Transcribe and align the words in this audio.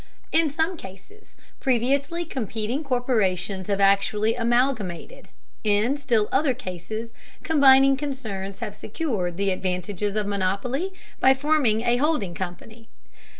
In 0.31 0.49
some 0.49 0.77
cases 0.77 1.35
previously 1.59 2.25
competing 2.25 2.83
corporations 2.83 3.67
have 3.67 3.79
actually 3.79 4.33
amalgamated; 4.33 5.27
in 5.63 5.95
still 5.95 6.27
other 6.31 6.55
cases, 6.55 7.13
combining 7.43 7.95
concerns 7.95 8.57
have 8.61 8.73
secured 8.75 9.37
the 9.37 9.51
advantages 9.51 10.15
of 10.15 10.25
monopoly 10.25 10.91
by 11.19 11.35
forming 11.35 11.81
a 11.83 11.97
holding 11.97 12.33
company. 12.33 12.89